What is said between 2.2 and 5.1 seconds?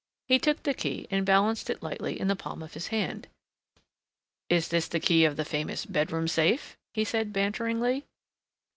the palm of his hand. "Is this the